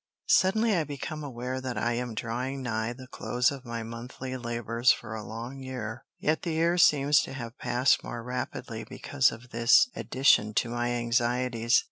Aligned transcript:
Suddenly 0.25 0.75
I 0.75 0.83
become 0.83 1.23
aware 1.23 1.61
that 1.61 1.77
I 1.77 1.93
am 1.93 2.15
drawing 2.15 2.63
nigh 2.63 2.91
the 2.91 3.05
close 3.05 3.51
of 3.51 3.63
my 3.63 3.83
monthly 3.83 4.35
labors 4.35 4.91
for 4.91 5.13
a 5.13 5.23
long 5.23 5.59
year. 5.59 6.05
Yet 6.17 6.41
the 6.41 6.53
year 6.53 6.79
seems 6.79 7.21
to 7.21 7.33
have 7.33 7.59
passed 7.59 8.03
more 8.03 8.23
rapidly 8.23 8.83
because 8.83 9.31
of 9.31 9.51
this 9.51 9.91
addition 9.95 10.55
to 10.55 10.69
my 10.71 10.89
anxieties. 10.93 11.79